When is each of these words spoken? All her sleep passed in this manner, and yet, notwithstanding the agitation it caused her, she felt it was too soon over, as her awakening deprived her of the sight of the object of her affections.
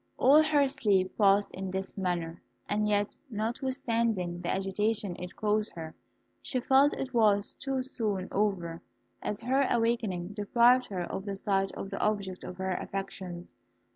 All 0.17 0.41
her 0.41 0.67
sleep 0.67 1.15
passed 1.15 1.51
in 1.51 1.69
this 1.69 1.95
manner, 1.95 2.41
and 2.67 2.89
yet, 2.89 3.15
notwithstanding 3.29 4.41
the 4.41 4.49
agitation 4.49 5.15
it 5.19 5.35
caused 5.35 5.73
her, 5.75 5.93
she 6.41 6.59
felt 6.59 6.93
it 6.97 7.13
was 7.13 7.53
too 7.53 7.83
soon 7.83 8.27
over, 8.31 8.81
as 9.21 9.41
her 9.41 9.67
awakening 9.69 10.29
deprived 10.29 10.87
her 10.87 11.01
of 11.03 11.25
the 11.25 11.35
sight 11.35 11.71
of 11.73 11.91
the 11.91 11.99
object 11.99 12.43
of 12.43 12.57
her 12.57 12.71
affections. 12.73 13.53